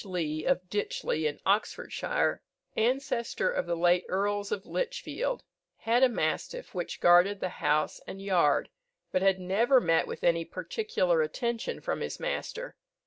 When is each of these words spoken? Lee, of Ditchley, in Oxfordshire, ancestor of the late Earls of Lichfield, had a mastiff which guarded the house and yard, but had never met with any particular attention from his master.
Lee, 0.03 0.45
of 0.45 0.67
Ditchley, 0.67 1.27
in 1.27 1.39
Oxfordshire, 1.45 2.41
ancestor 2.75 3.51
of 3.51 3.67
the 3.67 3.75
late 3.77 4.03
Earls 4.09 4.51
of 4.51 4.65
Lichfield, 4.65 5.43
had 5.77 6.01
a 6.01 6.09
mastiff 6.09 6.73
which 6.73 6.99
guarded 6.99 7.39
the 7.39 7.49
house 7.49 8.01
and 8.07 8.19
yard, 8.19 8.69
but 9.11 9.21
had 9.21 9.39
never 9.39 9.79
met 9.79 10.07
with 10.07 10.23
any 10.23 10.43
particular 10.43 11.21
attention 11.21 11.81
from 11.81 12.01
his 12.01 12.19
master. 12.19 12.75